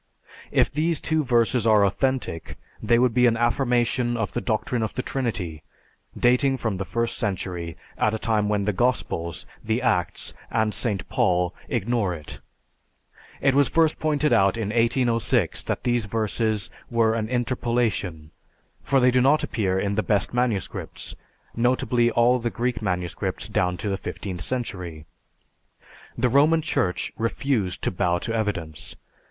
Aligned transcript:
If 0.49 0.71
these 0.71 0.99
two 0.99 1.23
verses 1.23 1.67
are 1.67 1.85
authentic, 1.85 2.57
they 2.81 2.97
would 2.97 3.13
be 3.13 3.27
an 3.27 3.37
affirmation 3.37 4.17
of 4.17 4.31
the 4.33 4.41
doctrine 4.41 4.81
of 4.81 4.95
the 4.95 5.03
Trinity, 5.03 5.61
dating 6.17 6.57
from 6.57 6.77
the 6.77 6.85
first 6.85 7.19
century, 7.19 7.77
at 7.99 8.15
a 8.15 8.17
time 8.17 8.49
when 8.49 8.65
the 8.65 8.73
Gospels, 8.73 9.45
the 9.63 9.79
Acts, 9.79 10.33
and 10.49 10.73
St. 10.73 11.07
Paul 11.07 11.53
ignore 11.69 12.15
it. 12.15 12.39
It 13.41 13.53
was 13.53 13.67
first 13.67 13.99
pointed 13.99 14.33
out 14.33 14.57
in 14.57 14.69
1806 14.69 15.61
that 15.65 15.83
these 15.83 16.05
verses 16.05 16.71
were 16.89 17.13
an 17.13 17.29
interpolation, 17.29 18.31
for 18.81 18.99
they 18.99 19.11
do 19.11 19.21
not 19.21 19.43
appear 19.43 19.79
in 19.79 19.93
the 19.93 20.01
best 20.01 20.33
manuscripts, 20.33 21.13
notably 21.55 22.09
all 22.09 22.39
the 22.39 22.49
Greek 22.49 22.81
manuscripts 22.81 23.47
down 23.47 23.77
to 23.77 23.87
the 23.89 23.97
fifteenth 23.97 24.41
century. 24.41 25.05
The 26.17 26.27
Roman 26.29 26.63
Church 26.63 27.11
refused 27.19 27.83
to 27.83 27.91
bow 27.91 28.17
to 28.17 28.33
evidence. 28.33 28.95